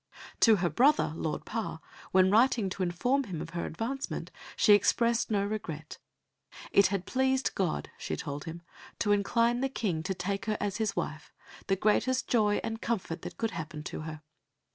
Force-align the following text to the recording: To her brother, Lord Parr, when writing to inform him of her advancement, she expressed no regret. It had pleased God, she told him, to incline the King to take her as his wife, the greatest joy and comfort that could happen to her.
To 0.39 0.55
her 0.55 0.69
brother, 0.71 1.13
Lord 1.15 1.45
Parr, 1.45 1.79
when 2.11 2.31
writing 2.31 2.71
to 2.71 2.81
inform 2.81 3.25
him 3.25 3.39
of 3.39 3.51
her 3.51 3.67
advancement, 3.67 4.31
she 4.55 4.73
expressed 4.73 5.29
no 5.29 5.45
regret. 5.45 5.99
It 6.71 6.87
had 6.87 7.05
pleased 7.05 7.53
God, 7.53 7.91
she 7.99 8.15
told 8.17 8.45
him, 8.45 8.63
to 8.97 9.11
incline 9.11 9.59
the 9.61 9.69
King 9.69 10.01
to 10.01 10.15
take 10.15 10.47
her 10.47 10.57
as 10.59 10.77
his 10.77 10.95
wife, 10.95 11.31
the 11.67 11.75
greatest 11.75 12.27
joy 12.27 12.59
and 12.63 12.81
comfort 12.81 13.21
that 13.21 13.37
could 13.37 13.51
happen 13.51 13.83
to 13.83 13.99
her. 14.01 14.23